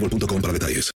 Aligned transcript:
boostmobile.com 0.00 0.40
para 0.42 0.52
detalles. 0.52 0.90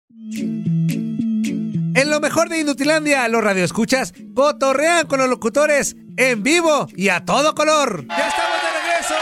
En 1.93 2.09
lo 2.09 2.19
mejor 2.21 2.47
de 2.49 2.59
Inutilandia, 2.59 3.27
los 3.27 3.43
radioescuchas 3.43 4.13
cotorrean 4.33 5.07
con 5.07 5.19
los 5.19 5.29
locutores 5.29 5.95
en 6.17 6.41
vivo 6.43 6.87
y 6.95 7.09
a 7.09 7.25
todo 7.25 7.53
color. 7.53 8.05
Ya 8.07 8.27
estamos 8.27 8.57
de 8.61 8.79
regreso 8.79 9.13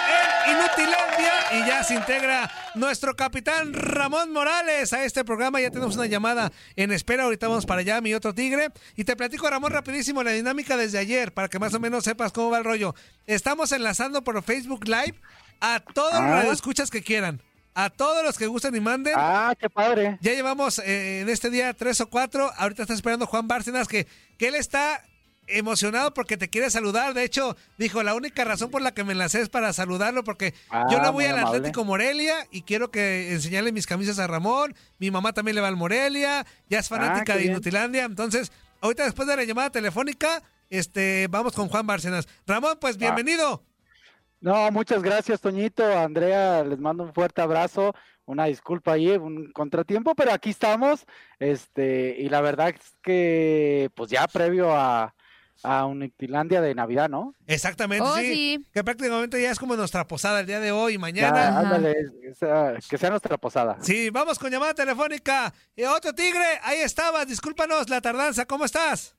en 0.46 0.56
Inutilandia 0.56 1.34
y 1.52 1.68
ya 1.68 1.84
se 1.84 1.96
integra 1.96 2.52
nuestro 2.76 3.16
capitán 3.16 3.74
Ramón 3.74 4.32
Morales 4.32 4.94
a 4.94 5.04
este 5.04 5.26
programa. 5.26 5.60
Ya 5.60 5.72
tenemos 5.72 5.96
una 5.96 6.06
llamada 6.06 6.52
en 6.76 6.92
espera. 6.92 7.24
Ahorita 7.24 7.48
vamos 7.48 7.66
para 7.66 7.82
allá, 7.82 8.02
mi 8.02 8.14
otro 8.14 8.36
tigre. 8.36 8.70
Y 8.96 9.04
te 9.04 9.16
platico, 9.16 9.50
Ramón, 9.50 9.72
rapidísimo 9.72 10.22
la 10.22 10.32
dinámica 10.32 10.78
desde 10.78 11.00
ayer 11.00 11.34
para 11.34 11.48
que 11.48 11.58
más 11.58 11.74
o 11.74 11.80
menos 11.80 12.04
sepas 12.04 12.32
cómo 12.32 12.52
va 12.52 12.60
el 12.60 12.64
rollo. 12.66 12.94
Estamos 13.26 13.72
enlazando 13.72 14.24
por 14.24 14.42
Facebook 14.44 14.86
Live 14.88 15.16
a 15.60 15.80
todos 15.80 16.14
los 16.14 16.22
Ah. 16.22 16.36
radioescuchas 16.42 16.92
que 16.92 17.02
quieran. 17.02 17.42
A 17.86 17.90
todos 17.90 18.24
los 18.24 18.38
que 18.38 18.48
gusten 18.48 18.76
y 18.76 18.80
manden. 18.80 19.14
Ah, 19.16 19.54
qué 19.60 19.70
padre. 19.70 20.18
Ya 20.22 20.34
llevamos 20.34 20.80
eh, 20.80 21.22
en 21.22 21.30
este 21.30 21.50
día 21.50 21.74
tres 21.74 22.02
o 22.02 22.10
cuatro. 22.10 22.52
Ahorita 22.58 22.82
está 22.84 22.94
esperando 22.94 23.26
Juan 23.28 23.48
Bárcenas 23.48 23.88
que, 23.88 24.08
que 24.38 24.48
él 24.50 24.56
está 24.56 25.04
emocionado 25.48 26.14
porque 26.14 26.38
te 26.38 26.50
quiere 26.50 26.70
saludar. 26.70 27.14
De 27.14 27.24
hecho, 27.24 27.56
dijo, 27.78 28.04
la 28.04 28.14
única 28.16 28.44
razón 28.44 28.70
por 28.70 28.82
la 28.82 28.94
que 28.94 29.04
me 29.04 29.14
enlacé 29.14 29.42
es 29.42 29.50
para 29.50 29.74
saludarlo 29.74 30.24
porque 30.24 30.54
Ah, 30.70 30.86
yo 30.92 30.98
le 31.00 31.06
voy 31.10 31.14
muy 31.14 31.26
al 31.26 31.40
amable. 31.40 31.58
Atlético 31.58 31.86
Morelia 31.86 32.36
y 32.52 32.62
quiero 32.64 32.92
que 32.92 33.32
enseñarle 33.34 33.72
mis 33.72 33.88
camisas 33.88 34.20
a 34.20 34.28
Ramón. 34.28 34.76
Mi 35.00 35.10
mamá 35.10 35.34
también 35.34 35.56
le 35.56 35.62
va 35.62 35.68
al 35.70 35.76
Morelia. 35.76 36.46
Ya 36.70 36.80
es 36.80 36.88
fanática 36.90 37.22
Ah, 37.22 37.24
qué 37.26 37.34
de 37.34 37.40
bien. 37.40 37.52
Inutilandia. 37.54 38.04
Entonces, 38.04 38.52
ahorita 38.82 39.04
después 39.06 39.28
de 39.28 39.36
la 39.38 39.44
llamada 39.44 39.70
telefónica, 39.72 40.44
este, 40.70 41.28
vamos 41.30 41.54
con 41.54 41.68
Juan 41.70 41.88
Bárcenas. 41.88 42.28
Ramón, 42.46 42.78
pues 42.80 42.96
Ah. 42.98 43.00
No, 44.42 44.72
muchas 44.72 45.02
gracias, 45.04 45.42
Toñito. 45.42 45.84
Andrea, 45.86 46.64
les 46.64 46.80
mando 46.80 47.04
un 47.04 47.14
fuerte 47.14 47.42
abrazo. 47.42 47.94
Una 48.26 48.46
disculpa 48.46 48.94
ahí, 48.94 49.10
un 49.10 49.52
contratiempo, 49.52 50.14
pero 50.16 50.32
aquí 50.32 50.52
estamos. 50.52 51.06
Este, 51.40 52.16
y 52.20 52.30
la 52.30 52.42
verdad 52.42 52.70
es 52.70 52.96
que, 53.02 53.90
pues 53.96 54.12
ya 54.12 54.28
previo 54.28 54.72
a, 54.72 55.14
a 55.64 55.86
Unitilandia 55.88 56.62
de 56.62 56.74
Navidad, 56.76 57.10
¿no? 57.10 57.34
Exactamente, 57.48 58.06
Oh, 58.08 58.16
sí, 58.16 58.34
sí. 58.34 58.66
Que 58.72 58.84
prácticamente 58.84 59.42
ya 59.42 59.52
es 59.52 59.60
como 59.60 59.76
nuestra 59.76 60.06
posada 60.08 60.40
el 60.42 60.46
día 60.46 60.60
de 60.60 60.72
hoy 60.72 60.94
y 60.94 60.96
Ya, 60.96 61.00
mañana. 61.02 61.60
ándale, 61.60 61.96
que 62.88 62.98
sea 62.98 63.10
nuestra 63.10 63.38
posada. 63.38 63.78
Sí, 63.82 64.10
vamos 64.12 64.38
con 64.40 64.52
llamada 64.52 64.74
telefónica. 64.76 65.52
Eh, 65.76 65.88
otro 65.88 66.14
tigre, 66.14 66.46
ahí 66.64 66.78
estabas. 66.80 67.28
Discúlpanos 67.28 67.90
la 67.90 68.00
tardanza. 68.00 68.46
¿Cómo 68.46 68.64
estás? 68.64 69.16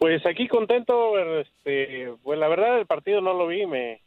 Pues 0.00 0.24
aquí 0.24 0.48
contento, 0.48 1.18
este, 1.40 2.14
pues 2.22 2.38
la 2.38 2.48
verdad 2.48 2.78
el 2.78 2.86
partido 2.86 3.20
no 3.20 3.34
lo 3.34 3.46
vi, 3.46 3.66
me 3.66 4.00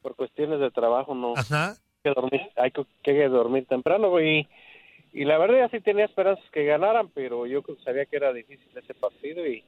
por 0.00 0.14
cuestiones 0.14 0.60
de 0.60 0.70
trabajo 0.70 1.12
no 1.12 1.34
Ajá. 1.36 1.74
que 2.04 2.10
dormir, 2.10 2.40
hay 2.54 2.70
que, 2.70 2.86
que 3.02 3.28
dormir 3.28 3.66
temprano 3.66 4.20
y, 4.20 4.46
y 5.12 5.24
la 5.24 5.36
verdad 5.38 5.58
ya 5.58 5.68
sí 5.70 5.80
tenía 5.80 6.04
esperanzas 6.04 6.48
que 6.52 6.64
ganaran, 6.64 7.08
pero 7.08 7.46
yo 7.46 7.64
sabía 7.84 8.06
que 8.06 8.14
era 8.14 8.32
difícil 8.32 8.68
ese 8.76 8.94
partido 8.94 9.44
y, 9.44 9.64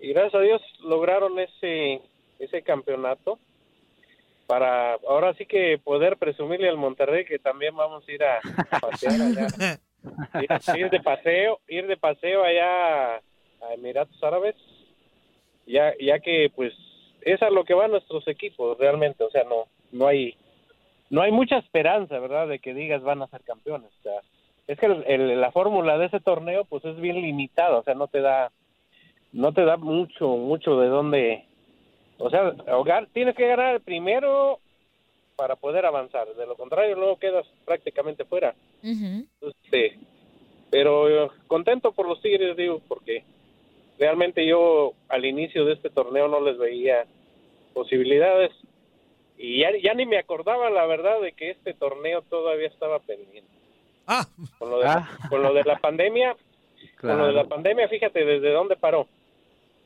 y 0.00 0.12
gracias 0.12 0.34
a 0.34 0.40
Dios 0.40 0.60
lograron 0.82 1.38
ese 1.38 2.00
ese 2.40 2.62
campeonato 2.62 3.38
para 4.48 4.94
ahora 5.08 5.34
sí 5.34 5.46
que 5.46 5.78
poder 5.84 6.16
presumirle 6.16 6.68
al 6.68 6.78
Monterrey 6.78 7.24
que 7.24 7.38
también 7.38 7.76
vamos 7.76 8.02
a 8.08 8.10
ir 8.10 8.24
a, 8.24 8.38
a 8.38 8.78
pasear 8.80 9.22
allá, 9.22 9.46
ir, 10.40 10.76
ir 10.76 10.90
de 10.90 11.00
paseo, 11.00 11.60
ir 11.68 11.86
de 11.86 11.96
paseo 11.96 12.42
allá 12.42 13.22
a 13.68 13.74
Emiratos 13.74 14.22
Árabes, 14.22 14.54
ya 15.66 15.92
ya 16.00 16.18
que 16.20 16.50
pues 16.54 16.72
es 17.22 17.40
a 17.42 17.50
lo 17.50 17.64
que 17.64 17.74
van 17.74 17.90
nuestros 17.90 18.26
equipos 18.28 18.76
realmente, 18.78 19.24
o 19.24 19.30
sea, 19.30 19.44
no 19.44 19.64
no 19.92 20.06
hay 20.06 20.34
no 21.10 21.22
hay 21.22 21.32
mucha 21.32 21.58
esperanza, 21.58 22.18
¿verdad? 22.18 22.48
De 22.48 22.58
que 22.58 22.74
digas 22.74 23.02
van 23.02 23.22
a 23.22 23.28
ser 23.28 23.42
campeones. 23.42 23.90
O 24.00 24.02
sea, 24.02 24.20
es 24.66 24.78
que 24.78 24.86
el- 24.86 25.04
el- 25.06 25.40
la 25.40 25.52
fórmula 25.52 25.98
de 25.98 26.06
ese 26.06 26.20
torneo 26.20 26.64
pues 26.64 26.84
es 26.84 26.96
bien 27.00 27.20
limitada, 27.20 27.78
o 27.78 27.82
sea, 27.82 27.94
no 27.94 28.08
te 28.08 28.20
da 28.20 28.50
no 29.32 29.52
te 29.52 29.64
da 29.64 29.76
mucho 29.76 30.28
mucho 30.28 30.78
de 30.80 30.88
dónde 30.88 31.44
o 32.18 32.30
sea, 32.30 32.54
tienes 33.12 33.34
que 33.34 33.48
ganar 33.48 33.74
el 33.74 33.80
primero 33.80 34.60
para 35.36 35.56
poder 35.56 35.84
avanzar, 35.84 36.28
de 36.34 36.46
lo 36.46 36.54
contrario 36.54 36.94
luego 36.94 37.18
quedas 37.18 37.44
prácticamente 37.64 38.24
fuera. 38.24 38.54
Este, 39.40 39.98
pero 40.70 41.32
contento 41.48 41.90
por 41.92 42.06
los 42.08 42.20
Tigres, 42.22 42.56
digo, 42.56 42.80
porque 42.86 43.24
realmente 43.98 44.46
yo 44.46 44.92
al 45.08 45.24
inicio 45.24 45.64
de 45.64 45.74
este 45.74 45.90
torneo 45.90 46.28
no 46.28 46.40
les 46.40 46.58
veía 46.58 47.04
posibilidades 47.72 48.50
y 49.38 49.60
ya, 49.60 49.70
ya 49.82 49.94
ni 49.94 50.06
me 50.06 50.18
acordaba 50.18 50.70
la 50.70 50.86
verdad 50.86 51.20
de 51.20 51.32
que 51.32 51.50
este 51.50 51.74
torneo 51.74 52.22
todavía 52.22 52.68
estaba 52.68 52.98
pendiente. 53.00 53.50
Ah, 54.06 54.26
Con 54.58 54.70
lo 54.70 54.78
de, 54.80 54.86
Ah. 54.86 55.08
con 55.30 55.42
lo 55.42 55.52
de 55.54 55.64
la 55.64 55.78
pandemia, 55.78 56.36
con 57.00 57.16
lo 57.18 57.26
de 57.26 57.32
la 57.32 57.40
Claro. 57.42 57.48
pandemia, 57.48 57.88
fíjate 57.88 58.24
desde 58.24 58.50
dónde 58.52 58.76
paró. 58.76 59.08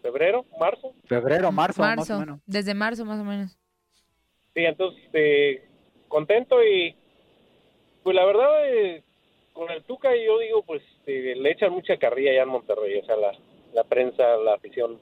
¿Febrero? 0.02 0.44
¿Marzo? 0.60 0.93
Febrero, 1.06 1.50
marzo, 1.50 1.82
más 1.82 1.93
o 1.93 1.96
Marzo. 1.96 2.19
menos. 2.20 2.40
Desde 2.46 2.75
marzo, 2.75 3.05
más 3.05 3.20
o 3.20 3.25
menos. 3.25 3.56
Sí, 4.55 4.64
entonces, 4.64 5.02
este, 5.05 5.62
contento 6.08 6.62
y, 6.64 6.94
pues 8.02 8.14
la 8.14 8.25
verdad, 8.25 8.69
eh, 8.69 9.02
con 9.52 9.70
el 9.70 9.82
Tuca 9.84 10.10
yo 10.14 10.38
digo, 10.38 10.62
pues 10.62 10.82
este, 10.99 11.34
le 11.37 11.50
echan 11.50 11.72
mucha 11.72 11.96
carrilla 11.96 12.31
allá 12.31 12.43
en 12.43 12.49
Monterrey, 12.49 12.99
o 12.99 13.05
sea, 13.05 13.16
la, 13.16 13.32
la 13.73 13.85
prensa, 13.85 14.37
la 14.38 14.55
afición, 14.55 14.99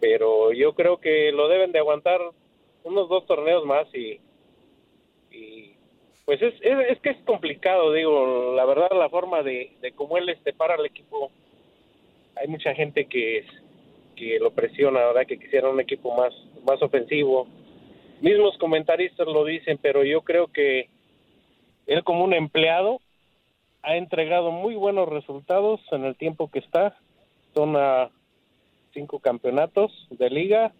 pero 0.00 0.52
yo 0.52 0.74
creo 0.74 0.98
que 0.98 1.32
lo 1.32 1.48
deben 1.48 1.72
de 1.72 1.78
aguantar 1.78 2.20
unos 2.84 3.08
dos 3.08 3.26
torneos 3.26 3.64
más 3.64 3.86
y, 3.94 4.20
y 5.30 5.74
pues 6.24 6.40
es, 6.42 6.54
es, 6.60 7.00
que 7.00 7.10
es 7.10 7.18
complicado, 7.24 7.92
digo, 7.92 8.54
la 8.54 8.64
verdad 8.64 8.90
la 8.92 9.08
forma 9.08 9.42
de, 9.42 9.72
de 9.80 9.92
cómo 9.92 10.18
él 10.18 10.28
este 10.28 10.52
para 10.52 10.74
al 10.74 10.86
equipo, 10.86 11.30
hay 12.36 12.48
mucha 12.48 12.74
gente 12.74 13.06
que, 13.06 13.44
que 14.16 14.38
lo 14.38 14.52
presiona, 14.52 15.00
¿verdad? 15.00 15.26
Que 15.26 15.38
quisiera 15.38 15.68
un 15.68 15.80
equipo 15.80 16.14
más, 16.14 16.32
más 16.66 16.80
ofensivo. 16.82 17.46
Mismos 18.20 18.56
comentaristas 18.58 19.26
lo 19.26 19.44
dicen, 19.44 19.78
pero 19.82 20.04
yo 20.04 20.22
creo 20.22 20.46
que 20.46 20.88
él 21.86 22.04
como 22.04 22.24
un 22.24 22.34
empleado 22.34 23.00
ha 23.82 23.96
entregado 23.96 24.52
muy 24.52 24.74
buenos 24.76 25.08
resultados 25.08 25.80
en 25.90 26.04
el 26.04 26.16
tiempo 26.16 26.48
que 26.50 26.60
está. 26.60 26.96
Son 27.54 27.76
a 27.76 28.10
cinco 28.92 29.18
campeonatos 29.18 29.90
de 30.10 30.30
liga 30.30 30.72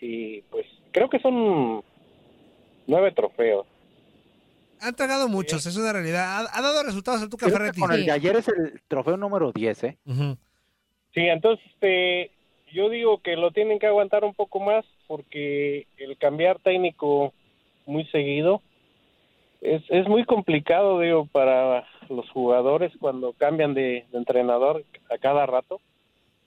y 0.00 0.40
pues 0.42 0.66
creo 0.92 1.08
que 1.10 1.18
son 1.20 1.82
nueve 2.86 3.12
trofeos. 3.12 3.66
Ha 4.80 4.88
entregado 4.88 5.28
muchos, 5.28 5.66
es 5.66 5.76
una 5.76 5.92
realidad. 5.92 6.24
Ha, 6.46 6.58
ha 6.58 6.62
dado 6.62 6.82
resultados 6.82 7.20
el 7.22 7.28
Tuca 7.28 7.46
Creo 7.46 7.58
que 7.58 7.64
Ferretti. 7.64 7.80
con 7.80 7.92
el 7.92 8.06
de 8.06 8.12
ayer 8.12 8.36
es 8.36 8.48
el 8.48 8.80
trofeo 8.88 9.16
número 9.18 9.52
10, 9.52 9.84
¿eh? 9.84 9.98
Sí, 11.12 11.20
entonces 11.20 11.64
este, 11.74 12.30
yo 12.72 12.88
digo 12.88 13.18
que 13.20 13.36
lo 13.36 13.50
tienen 13.50 13.78
que 13.78 13.86
aguantar 13.86 14.24
un 14.24 14.32
poco 14.34 14.58
más 14.60 14.84
porque 15.06 15.86
el 15.98 16.16
cambiar 16.16 16.60
técnico 16.60 17.34
muy 17.84 18.06
seguido 18.06 18.62
es, 19.60 19.82
es 19.88 20.08
muy 20.08 20.24
complicado, 20.24 21.00
digo, 21.00 21.26
para 21.26 21.86
los 22.08 22.28
jugadores 22.30 22.92
cuando 23.00 23.32
cambian 23.32 23.74
de, 23.74 24.06
de 24.10 24.18
entrenador 24.18 24.84
a 25.10 25.18
cada 25.18 25.46
rato. 25.46 25.80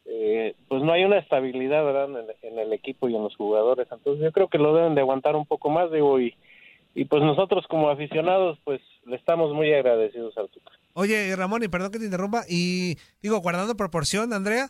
Eh, 0.06 0.54
pues 0.68 0.84
no 0.84 0.92
hay 0.92 1.06
una 1.06 1.18
estabilidad, 1.18 1.86
¿verdad? 1.86 2.10
En 2.20 2.50
en 2.52 2.60
el 2.60 2.74
equipo 2.74 3.08
y 3.08 3.16
en 3.16 3.24
los 3.24 3.36
jugadores. 3.38 3.88
Entonces 3.90 4.22
yo 4.22 4.32
creo 4.34 4.50
que 4.50 4.58
lo 4.58 4.76
deben 4.76 4.96
de 4.96 5.02
aguantar 5.02 5.36
un 5.36 5.46
poco 5.46 5.70
más, 5.70 5.90
digo, 5.92 6.20
y, 6.20 6.36
y 6.94 7.06
pues 7.06 7.24
nosotros 7.24 7.66
como 7.68 7.90
aficionados, 7.90 8.60
pues 8.66 8.82
le 9.06 9.16
estamos 9.16 9.54
muy 9.54 9.74
agradecidos 9.74 10.38
al 10.38 10.50
Tuca. 10.50 10.72
Oye, 10.94 11.34
Ramón, 11.36 11.64
y 11.64 11.70
perdón 11.70 11.92
que 11.92 12.00
te 12.00 12.06
interrumpa, 12.06 12.44
y 12.50 12.98
digo, 13.22 13.40
guardando 13.40 13.78
proporción, 13.78 14.34
Andrea, 14.34 14.68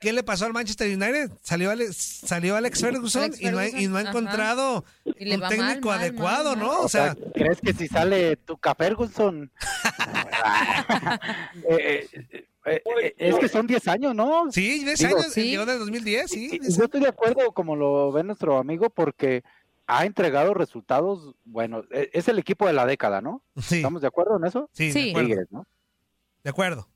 ¿qué 0.00 0.12
le 0.12 0.22
pasó 0.22 0.46
al 0.46 0.52
Manchester 0.52 0.88
United? 0.88 1.30
Salió 1.42 1.70
Alex, 1.70 1.96
salió 2.24 2.56
Alex 2.56 2.80
Ferguson, 2.80 3.22
Alex 3.24 3.40
y 3.40 3.46
no 3.50 3.58
ha, 3.58 3.66
y 3.66 3.70
Ferguson, 3.70 3.92
no 3.92 3.96
ha 3.96 4.00
ajá. 4.00 4.10
encontrado 4.10 4.84
Y 5.04 5.34
un 5.34 5.40
técnico 5.48 5.88
mal, 5.88 5.98
adecuado, 6.00 6.50
mal, 6.56 6.58
¿no? 6.66 6.80
O 6.80 6.88
sea, 6.88 7.16
¿crees 7.34 7.60
que 7.60 7.72
si 7.72 7.88
sale 7.88 8.36
Tuca 8.36 8.74
Ferguson? 8.74 9.50
Eh, 11.68 12.08
eh, 12.66 12.82
eh, 12.88 13.14
es 13.18 13.38
que 13.38 13.48
son 13.48 13.66
10 13.66 13.86
años, 13.88 14.14
¿no? 14.14 14.50
sí, 14.50 14.82
10 14.84 14.98
Digo, 14.98 15.18
años, 15.18 15.32
sí. 15.32 15.50
llegó 15.50 15.66
del 15.66 15.78
2010, 15.78 16.30
sí. 16.30 16.60
Yo 16.76 16.84
estoy 16.84 17.00
de 17.00 17.08
acuerdo, 17.08 17.52
como 17.52 17.76
lo 17.76 18.10
ve 18.12 18.22
nuestro 18.24 18.58
amigo, 18.58 18.90
porque 18.90 19.42
ha 19.86 20.04
entregado 20.04 20.52
resultados, 20.54 21.34
bueno, 21.44 21.84
e- 21.92 22.10
es 22.12 22.26
el 22.28 22.38
equipo 22.38 22.66
de 22.66 22.72
la 22.72 22.86
década, 22.86 23.20
¿no? 23.20 23.42
Sí, 23.60 23.76
¿Estamos 23.76 24.02
de 24.02 24.08
acuerdo 24.08 24.36
en 24.36 24.44
eso? 24.46 24.68
sí, 24.72 24.90
Sí. 24.92 25.04
de 25.04 25.10
acuerdo. 25.10 25.28
Tigres, 25.28 25.46
¿no? 25.50 25.66
De 26.42 26.50
acuerdo. 26.50 26.88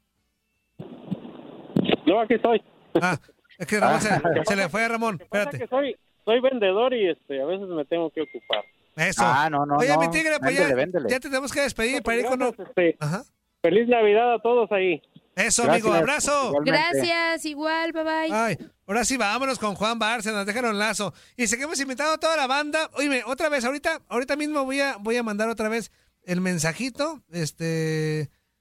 No, 2.06 2.20
aquí 2.20 2.34
estoy. 2.34 2.62
Ah, 3.00 3.18
es 3.58 3.66
que 3.66 3.78
Ramón 3.80 4.00
se, 4.00 4.10
se 4.46 4.56
le 4.56 4.68
fue 4.68 4.84
a 4.84 4.88
Ramón, 4.88 5.18
espérate. 5.20 5.58
que 5.58 5.66
soy, 5.66 5.96
soy 6.24 6.40
vendedor 6.40 6.94
y 6.94 7.10
este, 7.10 7.42
a 7.42 7.46
veces 7.46 7.68
me 7.68 7.84
tengo 7.84 8.10
que 8.10 8.22
ocupar. 8.22 8.64
Eso. 8.96 9.22
Ah, 9.24 9.48
no, 9.50 9.64
no, 9.66 9.76
Oye, 9.76 9.88
no. 9.94 10.00
mi 10.00 10.10
tigre, 10.10 10.38
pues 10.40 10.54
ya, 10.54 10.60
Véndele, 10.62 10.74
véndele. 10.74 11.08
ya 11.08 11.20
te 11.20 11.28
tenemos 11.28 11.52
que 11.52 11.60
despedir 11.60 12.02
para 12.02 12.18
ir 12.18 12.26
con... 12.26 12.42
Este, 12.42 12.96
Ajá. 12.98 13.22
feliz 13.62 13.88
Navidad 13.88 14.34
a 14.34 14.38
todos 14.40 14.70
ahí. 14.72 15.00
Eso, 15.36 15.62
Gracias, 15.62 15.68
amigo, 15.68 15.92
abrazo. 15.94 16.48
igualmente. 16.48 16.70
Gracias, 16.98 17.44
igual, 17.46 17.92
bye 17.92 18.02
bye. 18.02 18.32
Ay, 18.32 18.58
ahora 18.86 19.04
sí 19.04 19.16
vámonos 19.16 19.58
con 19.58 19.74
Juan 19.74 19.98
Bárcenas, 19.98 20.44
déjanos 20.44 20.74
lazo. 20.74 21.14
Y 21.36 21.46
seguimos 21.46 21.80
invitando 21.80 22.14
a 22.14 22.18
toda 22.18 22.36
la 22.36 22.46
banda. 22.46 22.90
Oye, 22.94 23.22
otra 23.24 23.48
vez, 23.48 23.64
ahorita, 23.64 24.00
ahorita 24.08 24.36
mismo 24.36 24.64
voy 24.64 24.80
a, 24.80 24.96
voy 24.98 25.16
a 25.16 25.22
mandar 25.22 25.48
otra 25.48 25.68
vez 25.68 25.92
el 26.24 26.40
mensajito. 26.40 27.22
Este. 27.30 28.28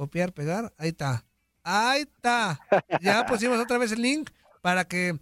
Copiar, 0.00 0.32
pegar. 0.32 0.72
Ahí 0.78 0.88
está. 0.88 1.26
Ahí 1.62 2.00
está. 2.00 2.58
Ya 3.02 3.26
pusimos 3.26 3.60
otra 3.60 3.76
vez 3.76 3.92
el 3.92 4.00
link 4.00 4.30
para 4.62 4.86
que 4.86 5.18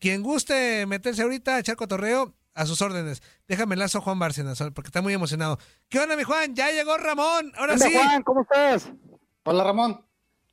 quien 0.00 0.22
guste 0.22 0.86
meterse 0.86 1.20
ahorita 1.20 1.56
a 1.56 1.58
echar 1.58 1.76
cotorreo, 1.76 2.32
a 2.54 2.64
sus 2.64 2.80
órdenes. 2.80 3.22
Déjame 3.46 3.74
el 3.74 3.80
lazo 3.80 3.98
a 3.98 4.00
Juan 4.00 4.18
Bárcenas, 4.18 4.58
porque 4.74 4.88
está 4.88 5.02
muy 5.02 5.12
emocionado. 5.12 5.58
¿Qué 5.90 6.00
onda, 6.00 6.16
mi 6.16 6.22
Juan? 6.22 6.54
Ya 6.54 6.70
llegó 6.70 6.96
Ramón. 6.96 7.52
Ahora 7.54 7.74
Hola, 7.74 7.84
sí. 7.86 7.92
Juan, 7.94 8.22
¿cómo 8.22 8.40
estás? 8.40 8.90
Hola 9.42 9.62
Ramón, 9.62 10.02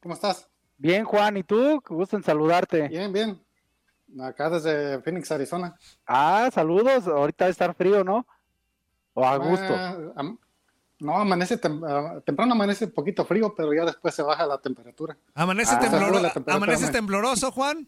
¿cómo 0.01 0.15
estás? 0.15 0.49
Bien, 0.75 1.05
Juan, 1.05 1.37
¿y 1.37 1.43
tú? 1.43 1.81
Qué 1.87 1.93
gusto 1.93 2.17
en 2.17 2.23
saludarte. 2.23 2.89
Bien, 2.89 3.13
bien. 3.13 3.41
Acá 4.21 4.49
desde 4.49 5.01
Phoenix, 5.01 5.31
Arizona. 5.31 5.77
Ah, 6.05 6.49
saludos. 6.53 7.07
Ahorita 7.07 7.45
debe 7.45 7.51
estar 7.53 7.73
frío, 7.73 8.03
¿no? 8.03 8.27
O 9.13 9.25
a 9.25 9.37
gusto. 9.37 9.73
Ah, 9.73 9.95
no, 11.01 11.17
amanece 11.17 11.59
tem- 11.59 11.83
ah, 11.85 12.21
temprano 12.25 12.53
amanece 12.53 12.85
un 12.85 12.91
poquito 12.91 13.25
frío, 13.25 13.53
pero 13.55 13.73
ya 13.73 13.83
después 13.85 14.13
se 14.15 14.21
baja 14.23 14.45
la 14.45 14.57
temperatura. 14.59 15.17
¿Amanece 15.33 15.73
Ah, 15.75 15.79
tembloro- 15.79 16.07
sube 16.09 16.21
la 16.21 16.29
temperatura, 16.33 16.55
¿Amaneces 16.55 16.83
man. 16.83 16.91
tembloroso, 16.93 17.51
Juan? 17.51 17.87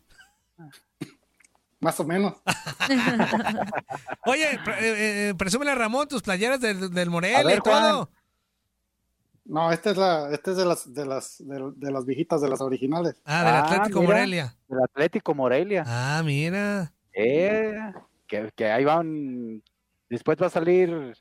Más 1.79 1.99
o 1.99 2.03
menos. 2.05 2.33
Oye, 4.25 4.59
pre- 4.63 4.79
eh, 4.79 5.29
eh, 5.29 5.33
presúmele 5.37 5.71
a 5.71 5.75
Ramón 5.75 6.07
tus 6.07 6.21
playeras 6.21 6.59
del, 6.59 6.89
del 6.91 7.07
A 7.07 7.11
Morelia 7.11 7.43
ver, 7.43 7.57
y 7.59 7.61
todo. 7.61 8.09
No, 9.45 9.71
esta 9.71 9.91
es 9.91 9.97
la, 9.97 10.31
esta 10.31 10.51
es 10.51 10.57
de 10.57 10.65
las, 10.65 10.93
de 10.93 11.05
las, 11.05 11.37
de, 11.45 11.71
de 11.75 11.91
las 11.91 12.05
viejitas, 12.05 12.39
de 12.41 12.47
las 12.49 12.61
originales. 12.61 13.21
Ah, 13.25 13.43
del 13.43 13.55
Atlético 13.55 13.99
mira, 13.99 14.13
Morelia. 14.13 14.55
Del 14.69 14.79
Atlético 14.83 15.35
Morelia. 15.35 15.83
Ah, 15.85 16.21
mira. 16.23 16.93
Eh, 17.11 17.75
que, 18.27 18.51
que 18.55 18.71
ahí 18.71 18.85
van. 18.85 19.61
Después 20.09 20.37
va 20.41 20.47
a 20.47 20.49
salir 20.49 21.13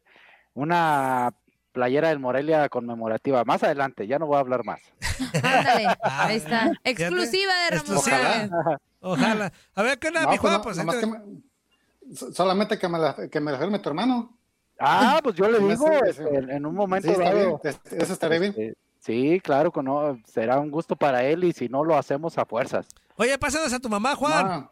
una 0.54 1.34
playera 1.72 2.08
del 2.10 2.18
Morelia 2.18 2.68
conmemorativa. 2.68 3.44
Más 3.44 3.62
adelante, 3.62 4.06
ya 4.06 4.18
no 4.18 4.26
voy 4.26 4.36
a 4.36 4.40
hablar 4.40 4.64
más. 4.64 4.80
Ándale, 5.42 5.86
Ah, 6.02 6.26
ahí 6.26 6.36
está. 6.36 6.70
Exclusiva 6.84 7.52
de 7.64 7.76
Ramón. 7.78 7.98
Sáenz. 7.98 8.52
Ojalá. 9.00 9.52
A 9.74 9.82
ver, 9.82 9.98
¿qué 9.98 10.08
onda, 10.08 10.22
No, 10.22 10.30
mi 10.30 10.38
pues 10.38 10.40
Juan? 10.40 10.52
no, 10.54 10.62
Pues, 10.62 10.78
ahí 10.78 10.86
que 10.86 10.96
te- 11.00 11.06
me- 11.06 12.14
so- 12.16 12.32
solamente 12.32 12.78
que 12.78 12.88
me 12.88 12.98
la, 12.98 13.16
que 13.30 13.40
me 13.40 13.50
la 13.52 13.58
firme 13.58 13.78
tu 13.78 13.88
hermano. 13.88 14.36
Ah, 14.78 15.20
pues 15.22 15.34
yo 15.36 15.48
le 15.48 15.58
digo 15.60 15.86
sí, 15.86 15.92
este, 16.08 16.12
sí. 16.24 16.28
en, 16.36 16.50
en 16.50 16.66
un 16.66 16.74
momento 16.74 17.06
Sí, 17.08 17.12
está 17.12 17.24
dado. 17.24 17.60
bien, 17.62 17.76
eso 18.02 18.12
estaría 18.12 18.38
bien. 18.38 18.50
este, 18.56 18.74
sí, 18.98 19.40
claro 19.40 19.70
que 19.70 19.82
no. 19.82 20.18
Será 20.26 20.58
un 20.58 20.70
gusto 20.70 20.96
para 20.96 21.22
él 21.24 21.44
y 21.44 21.52
si 21.52 21.68
no 21.68 21.84
lo 21.84 21.96
hacemos 21.96 22.36
a 22.38 22.44
fuerzas. 22.44 22.86
Oye, 23.16 23.38
pásanos 23.38 23.72
a 23.72 23.78
tu 23.78 23.88
mamá, 23.88 24.14
Juan. 24.16 24.46
No, 24.46 24.70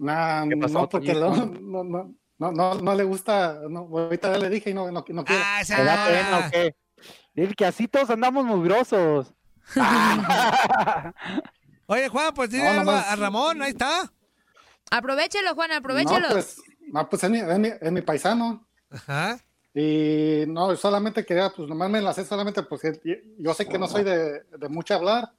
Nah, 0.00 0.46
¿Qué 0.48 0.56
pasó, 0.56 0.74
no, 0.80 0.88
porque 0.88 1.12
no, 1.12 1.84
no, 1.84 2.14
no, 2.38 2.52
no, 2.52 2.74
no, 2.74 2.80
no 2.80 2.94
le 2.94 3.04
gusta. 3.04 3.60
No, 3.68 3.80
ahorita 3.80 4.32
ya 4.32 4.38
le 4.38 4.48
dije 4.50 4.70
y 4.70 4.74
no, 4.74 4.90
no, 4.90 5.04
no 5.08 5.24
quiere. 5.24 5.42
Ah, 5.44 5.60
esa 5.60 5.76
¿Te 5.76 5.84
da 5.84 5.96
no. 5.96 6.10
pena 6.10 6.38
o 6.46 6.50
qué? 6.50 6.76
Dile 7.34 7.54
que 7.54 7.66
así 7.66 7.86
todos 7.88 8.10
andamos 8.10 8.44
mugrosos. 8.44 9.32
Oye, 11.86 12.08
Juan, 12.08 12.34
pues 12.34 12.50
dile 12.50 12.64
No, 12.64 12.70
algo 12.80 12.84
nomás- 12.92 13.06
a 13.08 13.16
Ramón, 13.16 13.62
ahí 13.62 13.70
está. 13.70 14.12
Aprovechelo, 14.90 15.54
Juan, 15.54 15.72
aprovechelo. 15.72 16.20
No, 16.28 16.34
pues, 16.34 16.56
no, 16.92 17.08
pues 17.08 17.24
es 17.24 17.30
mi, 17.30 17.38
es 17.38 17.58
mi, 17.58 17.68
es 17.80 17.92
mi 17.92 18.02
paisano. 18.02 18.66
Ajá. 18.90 19.38
Y 19.74 20.44
no, 20.48 20.74
solamente 20.76 21.24
quería, 21.24 21.50
pues 21.50 21.68
nomás 21.68 21.88
me 21.90 21.98
enlacé 21.98 22.24
solamente 22.24 22.62
porque 22.62 23.00
yo 23.38 23.54
sé 23.54 23.66
que 23.66 23.78
no 23.78 23.86
soy 23.86 24.02
de, 24.02 24.42
de 24.44 24.68
mucho 24.68 24.94
hablar, 24.94 25.30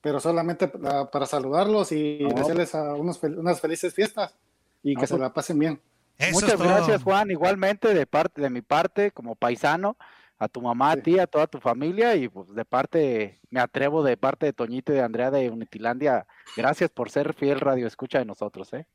pero 0.00 0.20
solamente 0.20 0.68
para, 0.68 1.10
para 1.10 1.26
saludarlos 1.26 1.92
y 1.92 2.18
No. 2.22 2.30
desearles 2.34 2.74
a 2.74 2.94
unos, 2.94 3.20
fel- 3.20 3.38
unas 3.38 3.60
felices 3.60 3.94
fiestas 3.94 4.34
y 4.82 4.94
No, 4.94 5.00
que 5.00 5.06
se 5.06 5.14
pues- 5.14 5.20
la 5.22 5.32
pasen 5.32 5.58
bien. 5.58 5.80
Eso 6.20 6.32
Muchas 6.40 6.60
gracias, 6.60 7.02
Juan. 7.02 7.30
Igualmente 7.30 7.94
de 7.94 8.06
parte 8.06 8.40
de 8.42 8.50
mi 8.50 8.62
parte, 8.62 9.10
como 9.10 9.34
paisano, 9.34 9.96
a 10.38 10.48
tu 10.48 10.60
mamá, 10.62 10.92
a 10.92 10.96
ti, 10.96 11.18
a 11.18 11.26
toda 11.26 11.46
tu 11.46 11.60
familia 11.60 12.14
y 12.16 12.28
pues 12.28 12.54
de 12.54 12.64
parte, 12.64 13.40
me 13.50 13.60
atrevo 13.60 14.02
de 14.02 14.16
parte 14.16 14.46
de 14.46 14.52
Toñito 14.52 14.92
y 14.92 14.96
de 14.96 15.02
Andrea 15.02 15.30
de 15.30 15.50
Unitilandia, 15.50 16.26
gracias 16.56 16.88
por 16.90 17.10
ser 17.10 17.34
fiel 17.34 17.60
radio 17.60 17.86
escucha 17.86 18.18
de 18.20 18.24
nosotros, 18.24 18.72
¿eh? 18.72 18.86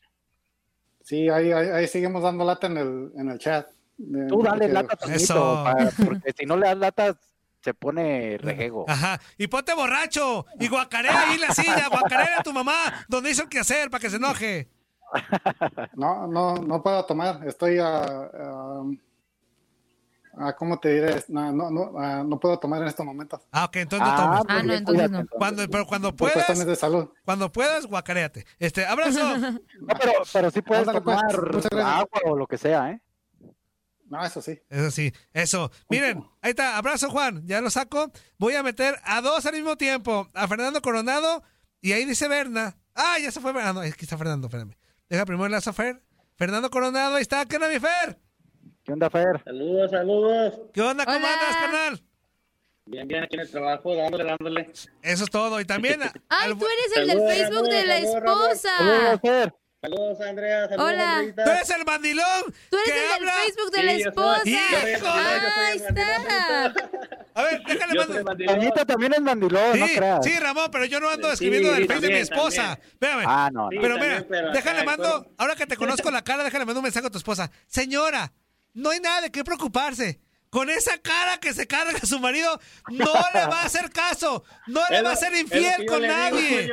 Sí, 1.03 1.29
ahí, 1.29 1.51
ahí, 1.51 1.67
ahí 1.69 1.87
seguimos 1.87 2.23
dando 2.23 2.43
lata 2.45 2.65
en 2.67 2.77
el, 2.77 3.11
en 3.15 3.29
el 3.29 3.37
chat. 3.37 3.67
Eh, 3.99 4.25
Tú 4.27 4.41
dale 4.41 4.67
lata, 4.69 4.95
Toñito, 4.95 5.63
para- 5.63 5.91
porque 6.05 6.33
si 6.35 6.45
no 6.45 6.57
le 6.57 6.65
das 6.67 6.77
lata, 6.77 7.15
se 7.61 7.73
pone 7.75 8.37
rejego. 8.39 8.85
Ajá. 8.87 9.19
Y 9.37 9.47
ponte 9.47 9.73
borracho. 9.73 10.45
Y 10.59 10.67
guacarea 10.67 11.21
ahí 11.29 11.35
en 11.35 11.41
la 11.41 11.53
silla. 11.53 11.87
Guacarea 11.89 12.39
a 12.39 12.43
tu 12.43 12.53
mamá 12.53 12.73
donde 13.07 13.31
hizo 13.31 13.43
el 13.43 13.49
quehacer 13.49 13.89
para 13.89 14.01
que 14.01 14.09
se 14.09 14.17
enoje. 14.17 14.67
No, 15.95 16.27
no, 16.27 16.55
no 16.55 16.81
puedo 16.83 17.05
tomar. 17.05 17.47
Estoy 17.47 17.79
a, 17.79 17.97
a- 18.03 18.83
ah, 20.37 20.53
¿cómo 20.57 20.79
te 20.79 20.93
diré? 20.93 21.23
No, 21.29 21.51
no, 21.51 21.69
no, 21.71 21.91
ah, 21.99 22.23
no 22.25 22.39
puedo 22.39 22.59
tomar 22.59 22.81
en 22.81 22.87
estos 22.87 23.05
momentos. 23.05 23.41
Ah, 23.51 23.65
ok, 23.65 23.75
entonces 23.77 24.07
no 24.07 24.13
Ah, 24.13 24.17
tomes. 24.17 24.41
Ah, 24.47 24.63
no, 24.63 24.73
entonces 24.73 25.09
no. 25.11 25.25
Cuando, 25.37 25.67
pero 25.69 25.85
cuando 25.85 26.15
puedas, 26.15 26.65
de 26.65 26.75
salud. 26.75 27.09
cuando 27.23 27.51
puedas, 27.51 27.85
guacareate. 27.85 28.45
Este, 28.59 28.85
abrazo. 28.85 29.19
No, 29.79 29.95
pero, 29.99 30.11
pero 30.33 30.51
sí 30.51 30.61
puedes 30.61 30.87
Ándale, 30.87 31.01
pues. 31.01 31.67
tomar 31.69 31.85
agua 31.85 32.21
o 32.25 32.35
lo 32.35 32.47
que 32.47 32.57
sea, 32.57 32.91
¿eh? 32.91 33.01
No, 34.07 34.23
eso 34.23 34.39
sí. 34.41 34.59
Eso 34.69 34.91
sí, 34.91 35.11
eso. 35.33 35.71
Miren, 35.89 36.23
ahí 36.41 36.51
está, 36.51 36.77
abrazo 36.77 37.09
Juan, 37.09 37.41
ya 37.47 37.59
lo 37.59 37.71
saco. 37.71 38.11
Voy 38.37 38.53
a 38.53 38.61
meter 38.61 38.99
a 39.03 39.19
dos 39.21 39.45
al 39.47 39.53
mismo 39.53 39.77
tiempo, 39.77 40.29
a 40.35 40.47
Fernando 40.47 40.79
Coronado 40.81 41.41
y 41.81 41.93
ahí 41.93 42.05
dice 42.05 42.27
Berna. 42.27 42.77
Ah, 42.93 43.17
ya 43.19 43.31
se 43.31 43.39
fue 43.41 43.51
Fernando. 43.51 43.81
Aquí 43.81 43.93
está 44.01 44.15
Fernando, 44.17 44.45
espérame. 44.47 44.75
Deja 45.09 45.25
primero 45.25 45.45
el 45.45 45.53
a 45.53 45.61
Fer. 45.73 46.01
Fernando 46.35 46.69
Coronado, 46.69 47.15
ahí 47.15 47.21
está. 47.21 47.45
¿Qué 47.45 47.55
onda, 47.55 47.69
mi 47.69 47.79
Fer? 47.79 48.17
¿Qué 48.83 48.91
onda, 48.93 49.09
Fer? 49.09 49.41
Saludos, 49.43 49.91
saludos. 49.91 50.59
¿Qué 50.73 50.81
onda? 50.81 51.05
¿Cómo 51.05 51.17
Hola. 51.17 51.33
andas, 51.33 51.55
carnal? 51.57 52.03
Bien, 52.87 53.07
bien, 53.07 53.23
aquí 53.23 53.35
en 53.35 53.41
el 53.41 53.49
trabajo, 53.49 53.95
dándole, 53.95 54.23
dándole. 54.23 54.71
Eso 55.01 55.23
es 55.23 55.29
todo. 55.29 55.59
Y 55.59 55.65
también... 55.65 56.01
Ay, 56.29 56.53
tú 56.53 56.65
eres 56.65 56.97
el 56.97 57.07
del 57.07 57.17
Saludos, 57.17 57.33
Facebook 57.35 57.69
de 57.69 57.85
la 57.85 57.97
esposa. 57.97 58.69
Saludos, 58.77 59.21
Fer. 59.21 59.53
Saludos, 59.89 60.21
Andrea. 60.21 60.67
Saludos, 60.69 60.91
Hola. 60.91 61.17
Andreita. 61.17 61.43
¡Tú 61.43 61.49
eres 61.51 61.69
el 61.69 61.85
mandilón! 61.85 62.43
Tú 62.69 62.77
eres 62.77 62.91
que 62.93 62.99
el 62.99 63.03
del 63.03 63.11
habla? 63.13 63.33
Facebook 63.43 63.71
de 63.71 63.79
Sí, 63.79 63.85
la 63.85 63.93
esposa. 63.93 64.41
Soy 64.43 64.53
Ahí 65.65 65.77
está. 65.77 66.73
A 67.35 67.43
ver, 67.43 67.61
déjale 67.65 68.23
mandilón. 68.23 68.55
Toñito 68.55 68.85
también 68.85 69.13
es 69.13 69.21
mandilón, 69.21 69.79
no 69.79 69.87
Sí, 69.87 69.95
creas. 69.95 70.25
sí, 70.25 70.39
Ramón, 70.39 70.69
pero 70.71 70.85
yo 70.85 70.99
no 70.99 71.09
ando 71.09 71.27
Sí, 71.27 71.33
escribiendo 71.33 71.71
del 71.71 71.87
Facebook 71.87 72.01
de 72.01 72.09
mi 72.09 72.19
esposa. 72.19 72.79
Ah, 73.25 73.49
no, 73.53 73.69
Sí, 73.69 73.75
no. 73.75 73.81
Pero 73.81 73.95
también, 73.97 74.13
mira, 74.13 74.25
pero 74.29 74.51
déjale 74.51 74.83
mando, 74.85 75.33
ahora 75.37 75.55
que 75.55 75.67
te 75.67 75.75
conozco 75.77 76.09
la 76.11 76.23
cara, 76.23 76.43
déjale 76.43 76.65
mando 76.65 76.79
un 76.79 76.83
mensaje 76.85 77.07
a 77.07 77.09
tu 77.09 77.17
esposa. 77.17 77.51
Señora, 77.67 78.31
no 78.73 78.89
hay 78.89 78.99
nada 78.99 79.21
de 79.21 79.31
qué 79.31 79.43
preocuparse. 79.43 80.19
Con 80.55 80.69
esa 80.69 80.97
cara 80.99 81.37
que 81.37 81.53
se 81.53 81.67
carga 81.67 81.99
su 81.99 82.17
marido, 82.17 82.57
no 82.89 83.13
le 83.33 83.45
va 83.45 83.63
a 83.63 83.65
hacer 83.65 83.91
caso. 83.91 84.45
No 84.67 84.79
le 84.89 85.01
va 85.01 85.11
a 85.11 85.15
ser 85.17 85.35
infiel 85.35 85.85
con 85.85 86.01
nadie. 86.01 86.71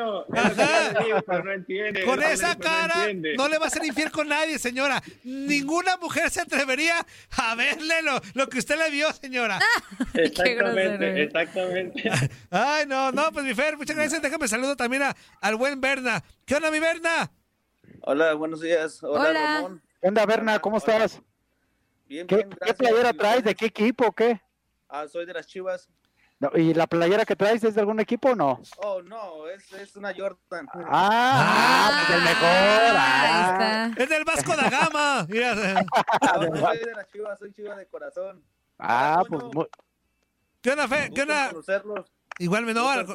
Con 2.05 2.23
esa 2.23 2.57
cara 2.57 2.95
no 3.37 3.49
le 3.49 3.59
va 3.59 3.67
a 3.67 3.71
ser 3.71 3.85
infiel 3.85 4.13
con 4.13 4.29
nadie, 4.29 4.61
señora. 4.61 5.03
Ninguna 5.25 5.97
mujer 5.97 6.31
se 6.31 6.41
atrevería 6.43 7.05
a 7.37 7.55
verle 7.57 8.03
lo, 8.03 8.21
lo 8.35 8.49
que 8.49 8.61
usted 8.61 8.79
le 8.79 8.89
vio, 8.91 9.13
señora. 9.15 9.59
Exactamente, 10.15 11.25
exactamente. 11.25 12.09
Ay, 12.53 12.87
no, 12.87 13.11
no, 13.11 13.33
pues 13.33 13.45
mi 13.45 13.53
Fer, 13.53 13.77
muchas 13.77 13.97
gracias. 13.97 14.23
Déjame 14.23 14.47
saludo 14.47 14.77
también 14.77 15.03
a- 15.03 15.17
al 15.41 15.57
buen 15.57 15.81
Berna. 15.81 16.23
¿Qué 16.45 16.55
onda, 16.55 16.71
mi 16.71 16.79
Berna? 16.79 17.33
Hola, 18.03 18.35
buenos 18.35 18.61
días. 18.61 19.03
Hola, 19.03 19.31
Hola. 19.31 19.55
Ramón. 19.57 19.83
¿Qué 20.01 20.07
onda, 20.07 20.25
Berna? 20.25 20.61
¿Cómo 20.61 20.79
estás? 20.79 21.21
Bien, 22.13 22.27
¿Qué, 22.27 22.37
bien, 22.37 22.51
qué 22.63 22.75
playera 22.75 23.15
traes? 23.15 23.43
¿De 23.43 23.55
qué 23.55 23.65
equipo 23.65 24.09
o 24.09 24.13
qué? 24.13 24.39
Ah, 24.87 25.09
soy 25.09 25.25
de 25.25 25.33
las 25.33 25.47
Chivas. 25.47 25.89
No, 26.39 26.51
¿Y 26.55 26.75
la 26.75 26.87
playera 26.87 27.25
que 27.25 27.35
traes 27.35 27.65
es 27.65 27.75
de 27.75 27.81
algún 27.81 28.01
equipo 28.01 28.33
o 28.33 28.35
no? 28.35 28.61
Oh, 28.77 29.01
no, 29.01 29.49
es, 29.49 29.73
es 29.73 29.97
una 29.97 30.13
Jordan. 30.15 30.69
Ah, 30.75 32.05
pues 32.07 32.19
el 32.19 32.23
mejor. 32.25 32.49
Ahí 32.51 32.95
Ah, 32.99 33.89
está. 33.89 34.03
Es 34.03 34.09
del 34.11 34.25
Vasco 34.25 34.55
da 34.55 34.69
Gama. 34.69 35.27
Mira, 35.27 35.55
No, 35.55 36.51
no 36.51 36.57
soy 36.67 36.79
de 36.81 36.93
las 36.95 37.09
Chivas, 37.09 37.39
soy 37.39 37.51
Chiva 37.55 37.77
de 37.77 37.87
corazón. 37.87 38.45
ah, 38.79 39.23
pues 39.27 39.41
Toño, 39.41 39.53
muy- 39.55 39.67
¿qué 40.61 40.71
onda, 40.73 40.89
Fer? 40.89 41.11
¿Qué 41.15 41.23
onda? 41.23 41.49
conocerlos. 41.49 42.13
Igual 42.39 42.65
me 42.65 42.75
no, 42.75 42.89
al, 42.89 43.07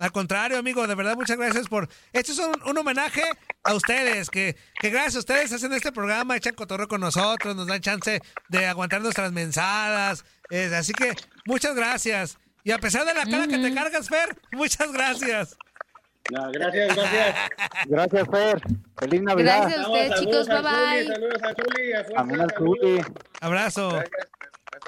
al 0.00 0.12
contrario, 0.12 0.58
amigo, 0.58 0.86
de 0.86 0.94
verdad, 0.94 1.14
muchas 1.16 1.36
gracias 1.38 1.68
por... 1.68 1.88
Esto 2.12 2.32
es 2.32 2.38
un, 2.38 2.54
un 2.66 2.78
homenaje 2.78 3.22
a 3.64 3.74
ustedes, 3.74 4.30
que, 4.30 4.56
que 4.80 4.90
gracias 4.90 5.16
a 5.16 5.18
ustedes 5.20 5.52
hacen 5.52 5.72
este 5.72 5.92
programa, 5.92 6.36
echan 6.36 6.54
cotorreo 6.54 6.88
con 6.88 7.00
nosotros, 7.00 7.54
nos 7.54 7.66
dan 7.66 7.80
chance 7.80 8.20
de 8.48 8.66
aguantar 8.66 9.00
nuestras 9.00 9.32
mensadas. 9.32 10.24
eh, 10.50 10.70
así 10.74 10.92
que, 10.92 11.14
muchas 11.46 11.74
gracias. 11.74 12.38
Y 12.64 12.72
a 12.72 12.78
pesar 12.78 13.04
de 13.04 13.14
la 13.14 13.24
cara 13.24 13.46
que 13.46 13.58
te 13.58 13.74
cargas, 13.74 14.08
Fer, 14.08 14.36
muchas 14.52 14.92
gracias. 14.92 15.56
No, 16.30 16.50
gracias, 16.52 16.94
gracias. 16.94 17.36
gracias, 17.88 18.28
Fer. 18.30 18.62
Feliz 18.98 19.22
Navidad. 19.22 19.62
Gracias 19.62 19.84
a 19.84 19.88
ustedes, 19.90 20.20
chicos. 20.20 20.48
a 20.48 20.60
Bye 20.60 20.62
bye. 20.62 21.06
Saludos 21.06 21.42
a 21.42 21.46
a 21.46 22.20
al 22.20 22.28
saludos. 22.28 22.52
Zuli. 22.56 23.04
Abrazo. 23.40 24.02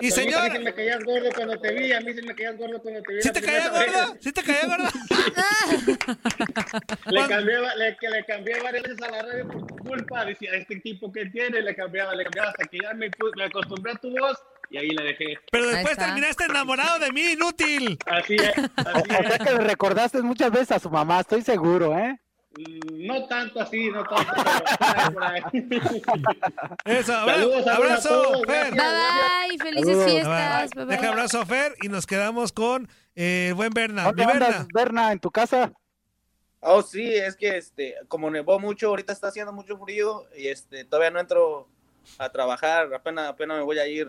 Y 0.01 0.07
A 0.07 0.09
mí 0.09 0.11
señor, 0.11 0.51
sí 0.53 0.59
me 0.59 0.75
caías 0.75 1.05
gordo 1.05 1.29
cuando 1.35 1.59
te 1.61 1.73
vi, 1.73 1.93
a 1.93 2.01
mí 2.01 2.13
sí 2.13 2.23
me 2.23 2.35
caías 2.35 2.57
gordo 2.59 2.83
cuando 2.83 3.01
te 3.03 3.15
vi. 3.15 3.23
¿sí 3.23 3.33
te 3.33 3.41
caía 3.41 3.69
gordo? 3.69 4.17
¿Sí 4.21 4.33
te 4.33 4.43
caía 4.43 4.67
gordo? 4.67 4.89
Le 7.07 7.29
cambié, 7.29 7.57
le, 7.77 7.97
que 7.97 8.09
le 8.09 8.25
cambié 8.25 8.61
varias 8.61 8.83
veces 8.83 9.03
a 9.03 9.11
la 9.11 9.23
radio 9.23 9.49
por 9.49 9.67
tu 9.67 9.77
culpa. 9.77 10.25
Decía, 10.25 10.51
este 10.55 10.81
tipo 10.81 11.13
que 11.13 11.27
tiene, 11.27 11.61
le 11.63 11.75
cambiaba, 11.75 12.15
le 12.15 12.25
cambiaba 12.25 12.51
hasta 12.51 12.65
que 12.65 12.79
ya 12.83 12.93
me, 12.95 13.11
me 13.37 13.45
acostumbré 13.45 13.93
a 13.93 13.95
tu 13.97 14.11
voz 14.11 14.37
y 14.71 14.79
ahí 14.79 14.91
la 14.91 15.05
dejé. 15.05 15.39
Pero 15.53 15.69
después 15.69 15.97
terminaste 15.97 16.45
enamorado 16.45 16.99
de 16.99 17.13
mí, 17.13 17.23
inútil. 17.33 17.99
Así 18.07 18.35
es, 18.35 18.53
O, 18.59 18.89
así 18.89 19.11
o 19.11 19.29
sea 19.29 19.37
es. 19.37 19.39
que 19.39 19.53
le 19.53 19.59
recordaste 19.61 20.23
muchas 20.23 20.51
veces 20.51 20.73
a 20.73 20.79
su 20.81 20.91
mamá, 20.91 21.21
estoy 21.21 21.43
seguro, 21.43 21.97
¿eh? 21.97 22.19
Mm, 22.57 23.07
No 23.07 23.27
tanto 23.27 23.61
así, 23.61 23.89
no 23.91 24.05
tanto, 24.05 24.33
pero 24.35 25.13
por 25.13 25.25
ahí. 25.25 25.43
Eso, 26.85 27.13
Saludos, 27.13 27.27
saludos 27.27 27.67
a 27.67 27.75
abrazo, 27.77 28.09
todos, 28.23 28.43
Fer. 28.47 28.71
Bye 28.71 28.81
bye. 28.81 29.34
Felices 29.75 29.97
Saludos. 29.97 30.11
fiestas. 30.11 30.71
Bye 30.75 30.87
Deja 30.87 31.09
abrazo 31.09 31.41
a 31.41 31.47
Fer 31.47 31.75
y 31.83 31.89
nos 31.89 32.07
quedamos 32.07 32.53
con 32.53 32.89
eh, 33.15 33.47
el 33.49 33.55
buen 33.55 33.71
Berna. 33.71 34.05
¿Dónde 34.05 34.27
Mi 34.27 34.33
Berna. 34.33 34.47
andas, 34.47 34.67
Berna? 34.73 35.13
¿En 35.13 35.19
tu 35.21 35.31
casa? 35.31 35.73
Oh, 36.61 36.81
sí, 36.83 37.15
es 37.15 37.37
que 37.37 37.59
este, 37.59 37.95
como 38.09 38.31
nevó 38.31 38.59
mucho, 38.59 38.89
ahorita 38.89 39.13
está 39.13 39.29
haciendo 39.29 39.53
mucho 39.53 39.77
frío 39.79 40.25
y 40.37 40.49
este, 40.49 40.85
todavía 40.85 41.11
no 41.11 41.21
entro 41.21 41.69
a 42.19 42.31
trabajar, 42.31 42.93
apenas, 42.95 43.29
apenas 43.29 43.59
me 43.59 43.65
voy 43.65 43.79
a 43.79 43.87
ir. 43.87 44.09